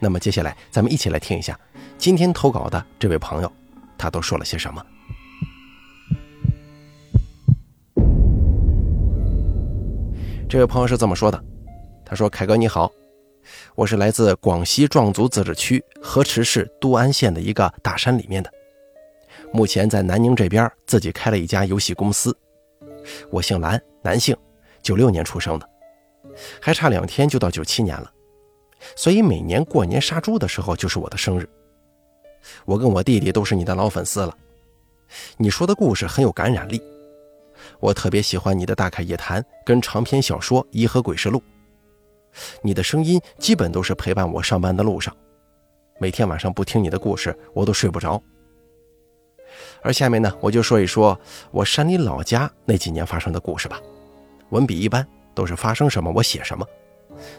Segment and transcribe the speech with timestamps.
[0.00, 1.58] 那么接下来，咱们一起来听一下
[1.98, 3.52] 今天投稿的这位朋友，
[3.98, 4.84] 他都说了些什么。
[10.48, 11.40] 这位朋友是这么说的
[12.04, 12.90] ：“他说，凯哥你好，
[13.76, 18.50] 我是来自广西壮族自治区河池市都安县的一个大山里面的，
[19.52, 22.36] 目前在南宁这边自己开了一家游戏公司。”
[23.30, 24.36] 我姓蓝，男性，
[24.82, 25.68] 九六年出生的，
[26.60, 28.10] 还差两天就到九七年了，
[28.96, 31.48] 所以每年过年杀猪的时候就是我的生日。
[32.64, 34.36] 我跟我弟弟都是你的老粉丝了，
[35.36, 36.80] 你说的故事很有感染力，
[37.78, 41.38] 我特别喜欢你的大凯夜谈跟长篇小说《伊河鬼事录》，
[42.62, 45.14] 你的声音基本都是陪伴我上班的路上，
[45.98, 48.20] 每天晚上不听你的故事我都睡不着。
[49.82, 51.18] 而下面呢，我就说一说
[51.50, 53.80] 我山里老家那几年发生的故事吧。
[54.50, 56.66] 文笔一般，都是发生什么我写什么，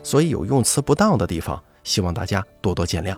[0.03, 3.17] 所以有用词不当的地方，希望大家多多见谅。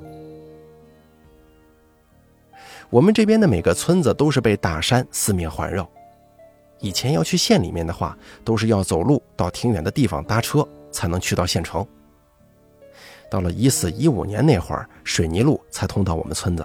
[2.90, 5.90] 我们这边的每个村子都是被大山四面环绕，
[6.80, 11.86] 以前要去县里面的话，都是要走路到挺远的地方搭车才能去到县城。
[13.32, 16.64] 到了一四一五年那会儿，水泥路才通到我们村子。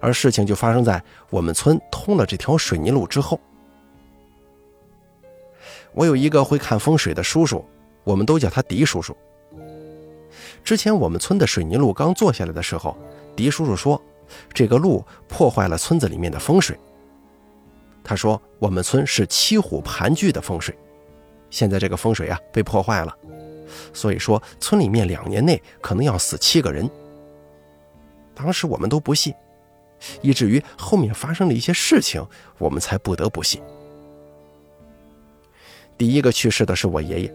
[0.00, 3.38] 而事情就发生在我们村通了这条水泥路之后。
[5.92, 7.64] 我有一个会看风水的叔叔，
[8.06, 9.16] 我们都叫他狄叔叔。
[10.62, 12.96] 之前我们村的水泥路刚做下来的时候，
[13.34, 14.00] 狄叔叔说，
[14.54, 16.78] 这个路破坏了村子里面的风水。
[18.04, 20.72] 他说我们村是七虎盘踞的风水，
[21.50, 23.12] 现在这个风水啊被破坏了，
[23.92, 26.88] 所以说村里面两年内可能要死七个人。
[28.36, 29.34] 当时我们都不信。
[30.20, 32.22] 以至于后面发生了一些事情，
[32.58, 33.62] 我们才不得不信。
[35.96, 37.34] 第一个去世的是我爷爷，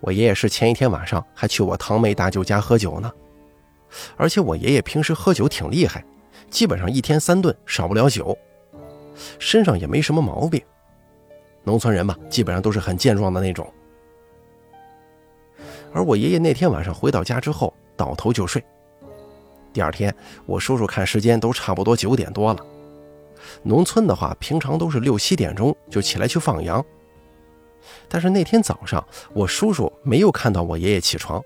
[0.00, 3.10] 我爷爷是前一天晚上还去我堂妹大舅家喝酒呢，
[4.16, 6.04] 而且我爷爷平时喝酒挺厉害，
[6.50, 8.36] 基本上一天三顿少不了酒，
[9.38, 10.62] 身上也没什么毛病。
[11.64, 13.72] 农村人嘛，基本上都是很健壮的那种。
[15.92, 18.62] 而我爷爷那天晚上回到家之后，倒头就睡。
[19.72, 20.14] 第二天，
[20.44, 22.64] 我叔叔看时间都差不多九点多了。
[23.62, 26.84] 农村的话，平常都是六七点钟就起来去放羊。
[28.08, 31.42] 但是那天早上，我叔叔没有看到我爷爷起床，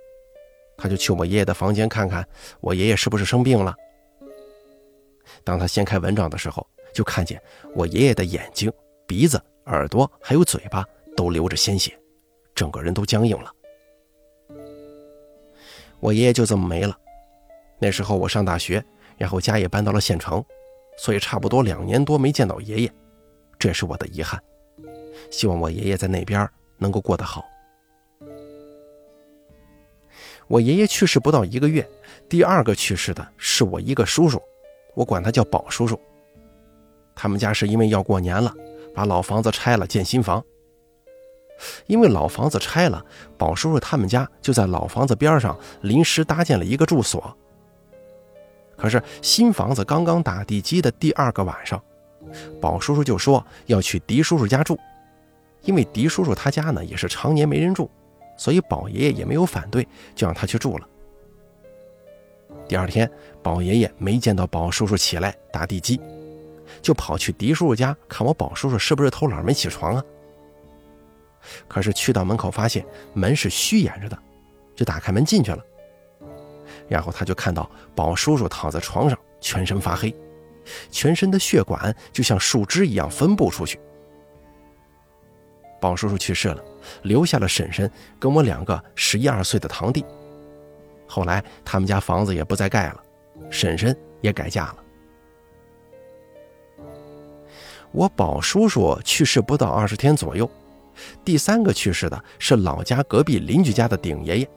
[0.77, 2.27] 他就去我爷爷的房间看看
[2.61, 3.75] 我爷爷是不是生病了。
[5.45, 7.41] 当他掀开蚊帐的时候，就看见
[7.75, 8.73] 我爷爷的眼睛、
[9.07, 10.85] 鼻子、耳朵还有嘴巴
[11.17, 11.99] 都流着鲜血，
[12.55, 13.53] 整个人都僵硬了。
[16.01, 16.97] 我爷爷就这么没了。
[17.79, 18.85] 那时候我上大学，
[19.17, 20.45] 然后家也搬到了县城，
[20.99, 22.93] 所以差不多两年多没见到爷爷，
[23.59, 24.43] 这是我的遗憾。
[25.31, 26.49] 希望我爷爷在那边
[26.79, 27.45] 能够过得好。
[30.49, 31.89] 我爷爷去世不到一个月，
[32.29, 34.43] 第二个去世的是我一个叔叔，
[34.95, 35.99] 我管他叫宝叔叔。
[37.15, 38.53] 他们家是因为要过年了，
[38.93, 40.45] 把老房子拆了建新房。
[41.87, 43.05] 因为老房子拆了，
[43.39, 47.37] 宝叔叔他们家就在老房子边上临时搭建了一个住所。
[48.77, 51.81] 可是新房子刚刚打地基的第二个晚上，
[52.61, 54.79] 宝叔叔就说要去狄叔叔家住，
[55.63, 57.91] 因为狄叔叔他家呢也是常年没人住，
[58.37, 60.89] 所以宝爷爷也没有反对，就让他去住了。
[62.67, 63.11] 第二天，
[63.43, 66.01] 宝爷爷没见到宝叔叔起来打地基，
[66.81, 70.05] 就跑去狄叔叔家看我宝叔叔是不是偷懒没起床啊？
[71.67, 74.19] 可是去到门口发现门是虚掩着的，
[74.77, 75.65] 就打开门进去了。
[76.89, 80.15] 然后他就看到宝叔叔躺在床上，全身发黑，
[80.91, 83.81] 全身的血管就像树枝一样分布出去。
[85.81, 86.63] 宝叔叔去世了，
[87.03, 90.05] 留下了婶婶跟我两个十一二岁的堂弟。
[91.07, 93.03] 后来他们家房子也不再盖了，
[93.51, 94.77] 婶婶也改嫁了。
[97.93, 100.49] 我宝叔叔去世不到二十天左右，
[101.25, 104.49] 第三个去世的是老家隔壁邻居家的顶爷爷。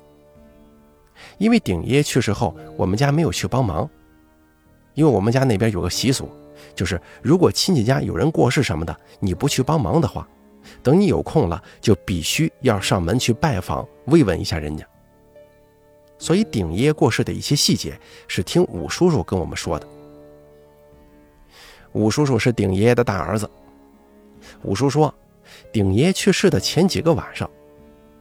[1.40, 3.90] 因为顶爷爷去世后，我们家没有去帮忙。
[4.94, 6.30] 因为我们家那边有个习俗，
[6.76, 10.28] 就是如果亲戚家有人过世什么的，你不去帮忙的话，
[10.81, 14.86] 等你有空了，就必须要上门去拜访慰问一下人家。
[16.18, 19.88] 所以顶爷过世的一些细节是听武叔叔跟我们说的。
[21.92, 23.50] 武叔叔是顶爷爷的大儿子。
[24.63, 25.13] 武叔说，
[25.71, 27.50] 顶爷去世的前几个晚上，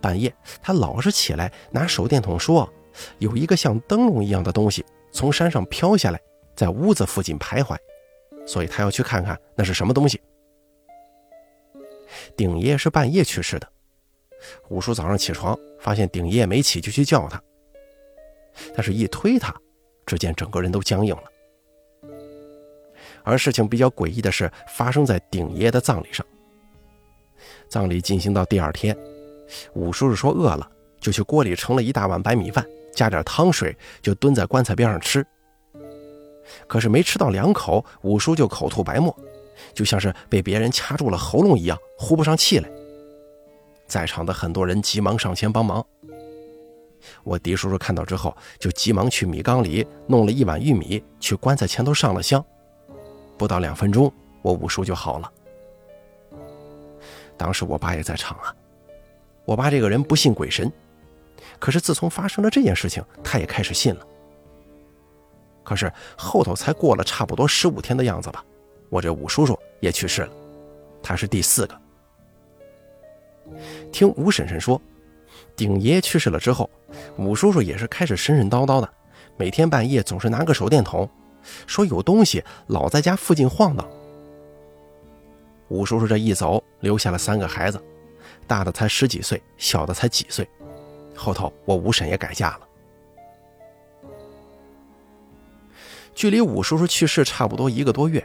[0.01, 2.69] 半夜他老是起来拿手电筒说，
[3.19, 6.21] 有一个像灯笼一样的东西从山上飘下来，
[6.55, 7.77] 在屋子附近徘徊，
[8.47, 10.21] 所以他要去看看那是什么东西。
[12.37, 13.69] 顶爷是半夜去世的，
[14.69, 17.41] 五叔早上起床发现顶爷没起，就去叫他，
[18.75, 19.55] 但是一推他，
[20.07, 21.25] 只见整个人都僵硬了。
[23.25, 26.27] 而事情比较诡异的是，发生在顶爷的葬礼上。
[27.69, 28.97] 葬礼进行到第二天，
[29.75, 30.69] 五叔叔说饿了，
[31.01, 35.25] 就去锅里盛了一大碗白米饭，加点汤水，就蹲在棺材边上吃。
[36.67, 39.17] 可是没吃到两口，五叔就口吐白沫，
[39.75, 42.69] 就像是被别人掐住了喉咙一样，呼不上气来。
[43.87, 45.85] 在场的很多人急忙上前帮忙。
[47.25, 52.45] 我狄叔叔看到之后，就急忙去米缸里弄了一碗玉米，去棺材前头上了香。
[53.37, 55.33] 不到两分钟，我五叔就好了。
[57.37, 58.55] 当时我爸也在场啊。
[59.45, 60.71] 我爸这个人不信鬼神，
[61.59, 64.07] 可是自从发生了这件事情，他也开始信了。
[65.65, 68.45] 可是后头才过了差不多十五天的样子吧，
[68.93, 70.33] 我这五叔叔也去世了，
[71.03, 71.81] 他是第四个。
[73.91, 74.79] 听吴婶婶说，
[75.57, 76.69] 顶爷去世了之后，
[77.17, 78.95] 五叔叔也是开始神神叨叨的，
[79.39, 81.09] 每天半夜总是拿个手电筒。
[81.67, 83.89] 说有东西老在家附近晃荡。
[85.69, 87.83] 武叔叔这一走，留下了三个孩子，
[88.47, 90.47] 大的才十几岁，小的才几岁。
[91.17, 92.69] 后头我五婶也改嫁了。
[96.15, 98.23] 距离武叔叔去世差不多一个多月，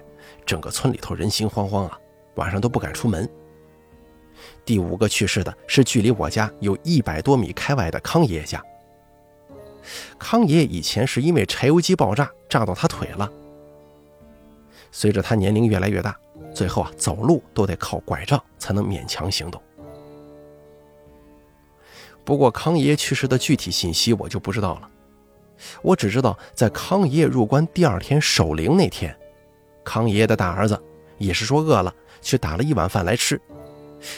[0.47, 1.99] 整个村里头人心惶惶啊，
[2.35, 3.29] 晚上都不敢出门。
[4.63, 8.63] 第五个去世的是距离我家有一百多米开外的康爷爷家。
[10.17, 13.29] 康爷爷以前是因为柴油机爆炸炸到他腿了，
[14.91, 16.17] 随着他年龄越来越大，
[16.53, 19.61] 最后啊走路都得靠拐杖才能勉强行动。
[22.23, 24.89] 不过康爷爷去世的具体信息我就不知道了，
[25.81, 29.17] 我只知道在康爷爷入关第二天守灵那天，
[29.87, 30.77] 康爷爷的大儿子
[31.17, 33.39] 也是说饿了去打了一碗饭来吃，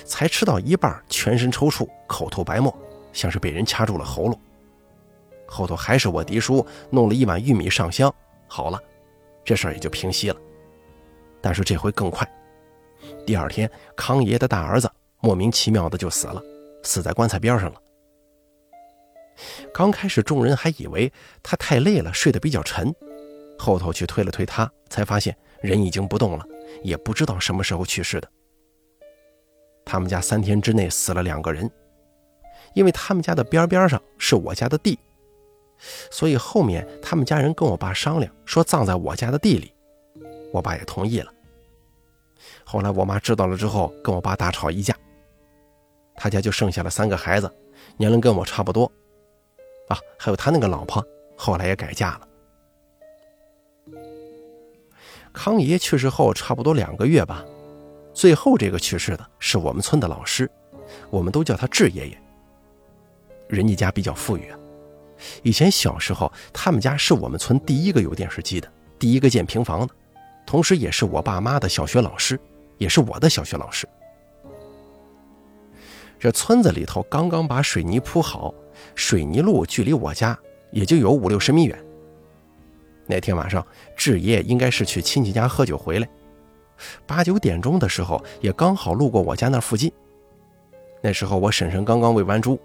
[0.04, 2.76] 才吃到一半全身抽搐，口吐白沫，
[3.14, 4.42] 像是被人掐住了喉咙。
[5.48, 8.12] 后头还是我嫡叔弄了一碗玉米上香，
[8.48, 8.82] 好了，
[9.46, 10.38] 这事儿也就平息了。
[11.40, 12.28] 但是这回更快，
[13.24, 14.90] 第二天康爷爷的大儿子
[15.22, 16.42] 莫名其妙的就死了，
[16.82, 17.80] 死在棺材边上了。
[19.72, 21.14] 刚开始众人还以为
[21.44, 22.92] 他太累了，睡得比较沉，
[23.60, 26.46] 后头去推了推他，才发现人已经不动了，
[26.84, 28.30] 也不知道什么时候去世的。
[29.86, 31.70] 他们家三天之内死了两个人，
[32.74, 34.98] 因为他们家的边边上是我家的地。
[36.12, 39.74] 所以后面他们家人跟我爸商量，说葬在我家的地里，
[40.52, 41.34] 我爸也同意了。
[42.64, 44.96] 后来我妈知道了之后，跟我爸大吵一架。
[46.16, 47.50] 他家就剩下了三个孩子，
[47.98, 48.92] 年龄跟我差不多，
[49.88, 51.04] 啊，还有他那个老婆，
[51.38, 52.29] 后来也改嫁了。
[55.42, 57.46] 康爷去世后差不多两个月吧，
[58.14, 60.52] 最后这个去世的是我们村的老师，
[61.10, 62.22] 我们都叫他智爷爷。
[63.48, 64.60] 人家家比较富裕啊。
[65.42, 68.70] 以前小时候，他们家是我们村第一个有电视机的，
[69.00, 69.94] 第一个建平房的，
[70.46, 72.38] 同时也是我爸妈的小学老师，
[72.78, 73.88] 也是我的小学老师。
[76.20, 78.54] 这村子里头刚刚把水泥铺好，
[78.94, 80.38] 水泥路距离我家
[80.74, 81.82] 也就有五六十米远。
[83.10, 86.08] 那天晚上，志爷应该是去亲戚家喝酒回来，
[87.08, 89.92] 八九点钟的时候，也刚好路过我家那附近。
[91.02, 92.60] 那时候我婶婶刚刚喂完猪。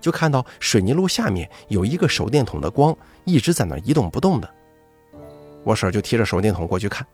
[0.00, 2.92] 就看到水泥路下面有一个手电筒的光
[3.24, 4.50] 一直在那一动不动的，
[5.62, 7.06] 我婶就提着手电筒过去看，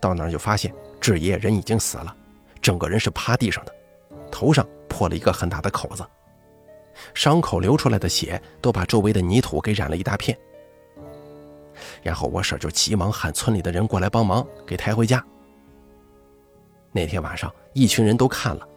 [0.00, 2.14] 到那儿就发现志爷人已经死了，
[2.62, 3.74] 整个人是趴地上的，
[4.30, 6.04] 头上破了一个很大的口子，
[7.12, 10.38] 伤口流出来的血都把周围的泥土给染了一大片。
[12.02, 15.24] 然后我婶就急忙喊村里的人过来帮忙给抬回家。
[16.92, 18.68] 那天晚上一群人都看了，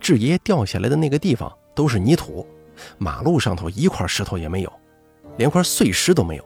[0.00, 1.52] 志爷爷掉下来的那个地方。
[1.76, 2.46] 都是泥土，
[2.96, 4.72] 马路上头一块石头也没有，
[5.36, 6.44] 连块碎石都没有，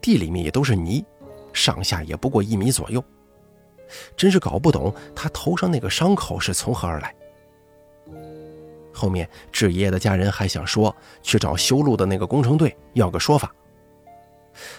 [0.00, 1.04] 地里面也都是泥，
[1.52, 3.02] 上下也不过一米左右，
[4.16, 7.12] 真是搞不懂他头上那个伤口是从何而来。
[8.92, 13.52] 后面志爷爷的家人还想说去找修路的那个工程队要个说法，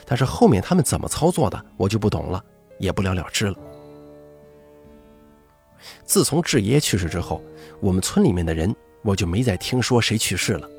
[0.05, 2.43] 但是后面他们怎么操作的我就不懂了，
[2.79, 3.55] 也不了了之了。
[6.05, 7.41] 自从志爷爷去世之后，
[7.79, 8.75] 我们村里面的人。
[9.03, 10.69] 我就没再听说谁去世了。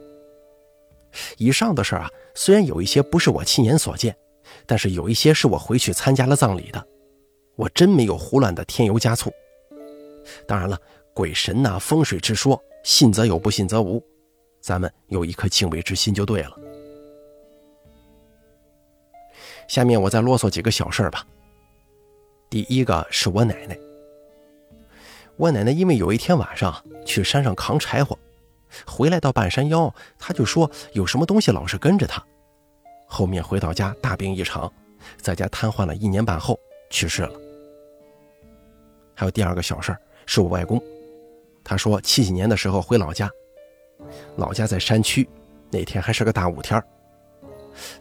[1.39, 4.17] 以上的事儿啊，虽然有一些不是我亲眼所见，
[4.65, 6.87] 但是有一些是我回去参加了葬礼的，
[7.57, 9.29] 我真没有胡乱的添油加醋。
[10.47, 10.81] 当然了，
[11.13, 14.01] 鬼神呐、风水之说，信则有，不信则无，
[14.61, 16.57] 咱们有一颗敬畏之心就对了。
[19.69, 21.27] 下面我再啰嗦几个小事儿吧。
[22.51, 23.79] 第一个是我奶奶，
[25.37, 28.19] 我奶奶因为有一天晚上去山上扛柴火，
[28.87, 32.23] 回来到半山腰，她就说有什么东西老是跟着她。
[33.07, 34.71] 后面回到家大病一场，
[35.17, 36.59] 在家瘫痪了一年半后
[36.91, 37.33] 去世了。
[39.15, 40.83] 还有第二个小事儿是我外公，
[41.63, 43.31] 他说七几年的时候回老家，
[44.37, 45.29] 老家在山区，
[45.71, 46.87] 那天还是个大雾天儿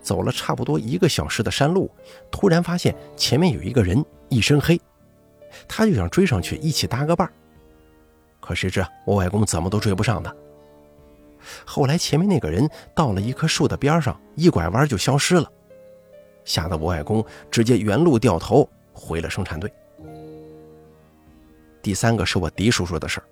[0.02, 1.90] 走了差不多一个小时的山路，
[2.30, 4.80] 突然发现前面有一个人一身黑，
[5.68, 7.34] 他就想追上去一起搭个伴儿
[8.40, 10.36] 可谁知我外公怎么都追不上他。
[11.66, 15.52] 后来前面那个人到了一棵树的边上，一拐弯就消失了，
[16.46, 19.72] 吓得我外公直接原路掉头回了生产队。
[21.82, 23.26] 第三个是我狄叔叔的事儿，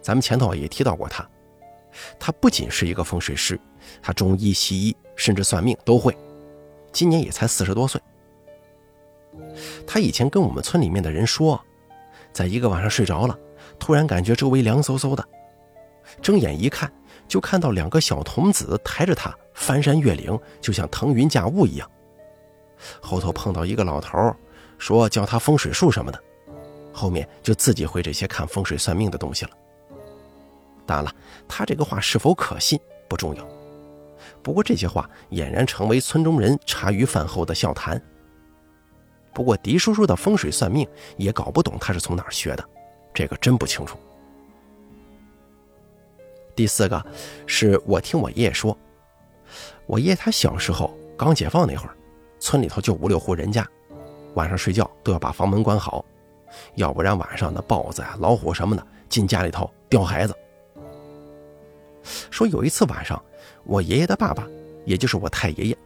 [0.00, 1.28] 咱们前头也提到过他，
[2.18, 3.60] 他不仅是一个风水师，
[4.00, 4.96] 他中医、西医。
[5.16, 6.16] 甚至算命都会，
[6.92, 8.00] 今年也才四十多岁。
[9.86, 11.60] 他以前跟我们村里面的人说，
[12.32, 13.38] 在一个晚上睡着了，
[13.78, 15.24] 突然感觉周围凉飕飕的，
[16.22, 16.92] 睁眼一看，
[17.26, 21.90] 就看到两个小童子抬着他翻山越岭，就像腾云驾雾一样。
[23.00, 24.34] 后头碰到一个老头，
[24.78, 26.20] 说教他风水术什么的，
[26.92, 29.50] 后面就自己会这些看风水算命的东西了。
[30.86, 31.12] 当然了，
[31.48, 32.78] 他这个话是否可信
[33.08, 33.48] 不重要。
[34.44, 38.00] 不过这些话俨然成为村中人茶余饭后的笑谈。
[39.32, 40.86] 不过狄叔叔的风水算命
[41.16, 42.64] 也搞不懂他是从哪儿学的，
[43.14, 43.98] 这个真不清楚。
[46.54, 47.04] 第四个
[47.46, 48.76] 是我听我爷爷说，
[49.86, 51.96] 我爷爷他小时候刚解放那会儿，
[52.38, 53.66] 村里头就五六户人家，
[54.34, 56.04] 晚上睡觉都要把房门关好，
[56.74, 60.36] 要不然晚上的豹子啊、老虎什么的进家里头叼孩子。
[62.34, 63.22] 说有一次晚上。
[63.64, 64.46] 我爷爷的爸爸，
[64.84, 65.78] 也就是我太爷爷，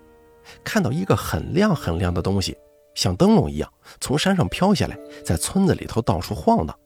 [0.64, 2.56] 看到一个很亮很亮的东西，
[2.94, 6.76] 像灯笼一样从山上飘下来，在村子里头到处晃荡。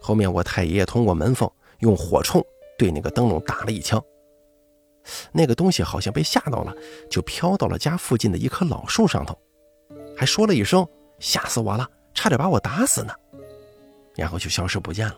[0.00, 2.44] 后面我太爷爷通过门缝用火铳
[2.76, 4.02] 对那个灯笼打了一枪，
[5.32, 6.74] 那个东西好像被吓到了，
[7.08, 9.38] 就飘到了家附近的一棵老树上头，
[10.16, 10.86] 还说了一声
[11.20, 13.14] “吓死我了，差点把我打死呢”，
[14.16, 15.16] 然后就消失不见了。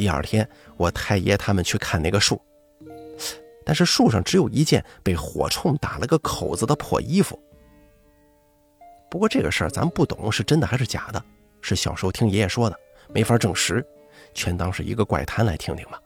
[0.00, 2.40] 第二天，我太爷他们去看那个树，
[3.66, 7.38] 但是树上只有一件被火铳打了个口子的破衣服。
[9.10, 11.22] 不过这个事儿咱不懂是真的还是假的，
[11.60, 12.76] 是小时候听爷爷说的，
[13.12, 13.86] 没法证实，
[14.32, 16.00] 全当是一个怪谈来听听吧。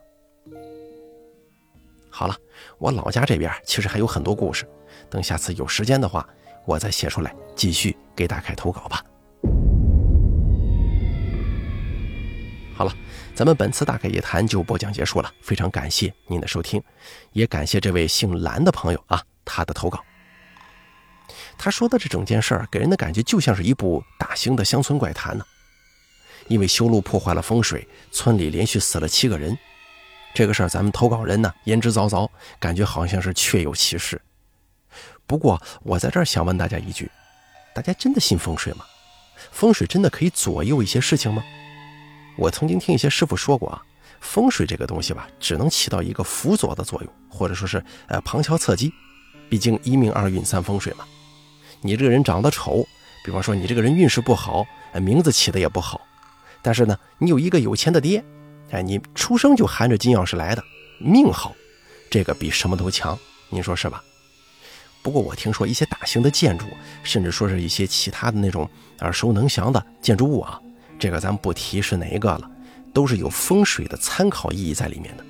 [2.10, 2.36] 好了，
[2.78, 4.68] 我老家这边其实还有很多故事，
[5.08, 6.28] 等下次有时间的话，
[6.66, 9.04] 我再写出来继续给大家投稿吧。
[12.74, 12.94] 好了。
[13.34, 16.82] 咱们本次大概一谈就播讲结束了，非常感谢您的收听，
[17.32, 20.04] 也感谢这位姓蓝的朋友啊，他的投稿。
[21.56, 25.44] 他说的这整件事儿给人的感觉就像是一部大型的乡村怪谈呢。
[26.48, 29.56] 因为修路破坏了风水，村里连续死了七个人。
[30.34, 32.28] 这个事儿咱们投稿人呢言之凿凿，
[32.60, 34.20] 感觉好像是确有其事。
[35.26, 37.10] 不过我在这儿想问大家一句：
[37.74, 38.84] 大家真的信风水吗？
[39.50, 41.42] 风水真的可以左右一些事情吗？
[42.36, 43.82] 我曾经听一些师傅说过啊，
[44.20, 48.92] 风水这个东西吧，只能起到一个辅佐的作用，或者说是呃旁敲侧击。
[49.48, 51.04] 毕竟一命二运三风水嘛。
[51.80, 52.84] 你这个人长得丑，
[53.24, 54.66] 比方说你这个人运势不好，
[55.00, 56.00] 名字起的也不好。
[56.62, 58.24] 但是呢，你有一个有钱的爹，
[58.70, 60.64] 哎，你出生就含着金钥匙来的，
[60.98, 61.54] 命好，
[62.10, 63.16] 这个比什么都强。
[63.50, 64.02] 您说是吧？
[65.02, 66.64] 不过我听说一些大型的建筑，
[67.02, 68.68] 甚至说是一些其他的那种
[69.00, 70.58] 耳熟能详的建筑物啊。
[71.04, 72.50] 这个咱不提是哪一个了，
[72.94, 75.24] 都是有风水的参考意义在里面的。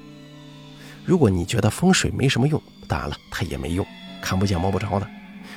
[1.04, 3.84] 如果你觉得风水没什么用，当然了，它也没用，
[4.22, 5.06] 看不见摸不着的。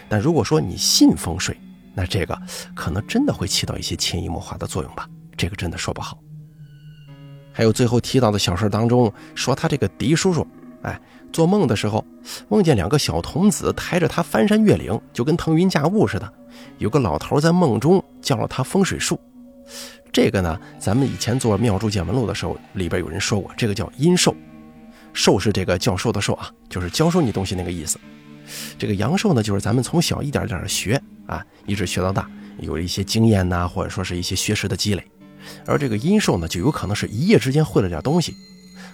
[0.10, 1.56] 但如果说你信风水，
[1.94, 2.36] 那这个
[2.74, 5.08] 可能真的会起到一些潜移默化的作用吧。
[5.38, 6.18] 这个真的说不好。
[7.54, 10.48] 还有最后提到的小事当中，说他这个狄叔叔，
[10.82, 11.00] 哎，
[11.32, 12.04] 做梦的时候
[12.50, 16.34] 梦见两个小童子抬着他翻山越岭，就跟腾云驾雾似的。
[16.80, 19.20] 有个老头在梦中教了他风水术。
[20.12, 24.36] 这个呢，咱们以前做妙祝见闻录的时候，里边有人说过，这个叫阴寿，
[25.14, 28.00] 寿是这个教授的寿啊，就是教授你东西那个意思。
[28.80, 35.04] 这个阳寿呢，就是咱们从小一点点的学啊，一直学到大，有一些经验呐，或者说是一些学识的积累。
[35.66, 38.34] 而这个阴寿呢，就有可能是一夜之间会了点东西，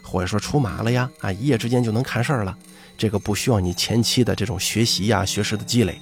[0.01, 2.57] 或者说出马了呀，啊，一夜之间就能看事儿了，
[2.97, 5.99] 这个不需要你前期的这种学习呀、学识的积累。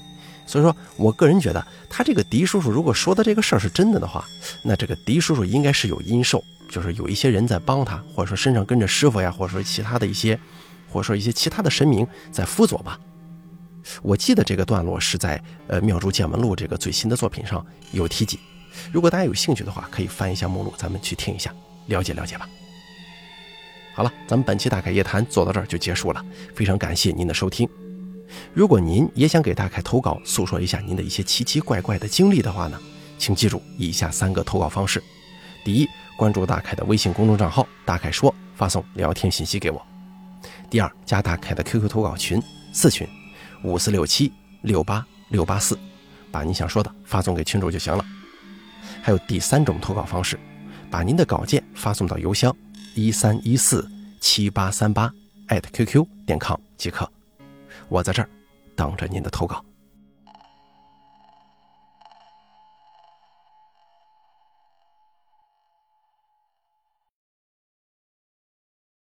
[0.51, 4.27] 所以说我个人觉得，他这个狄叔叔如果说的这个事儿是真的的话，
[4.61, 10.37] 那这个狄叔叔应该是有阴寿，就是有一些人在帮他，或者说身上跟着师傅呀，或者说其他的一些，
[10.91, 12.99] 或者说一些其他的神明在辅佐吧。
[14.01, 18.37] 我记得这个段落是在呃《妙珠见闻录》这个最新的作品上有提及。
[18.91, 21.53] 如果大家有兴趣的话，可以翻一下目录，咱们去听一下，
[21.85, 22.45] 了解了解吧。
[23.95, 26.21] 好了，咱们本期大凯夜谈做到这儿就结束了，
[26.53, 27.65] 非常感谢您的收听。
[28.53, 32.79] 如果您也想给大凯投稿，诉说一下您的一些奇奇怪怪的经历的话呢，
[33.17, 35.01] 请记住以下三个投稿方式：
[35.63, 39.79] 第一，关注大凯的微信公众账号“大凯说”，发送聊天信息给我；
[40.69, 42.41] 第二，加大凯的 QQ 投稿群
[42.73, 43.07] 四群。
[43.63, 44.33] 五四六七
[44.63, 45.77] 六八六八四，
[46.31, 48.03] 把你想说的发送给群主就行了。
[49.03, 50.39] 还有第三种投稿方式，
[50.89, 52.51] 把您的稿件发送到邮箱
[52.95, 53.87] 一三一四
[54.19, 55.13] 七八三八
[55.45, 57.07] 艾特 QQ 点 com 即可。
[57.91, 58.29] 我在这儿
[58.73, 59.61] 等着您的投稿。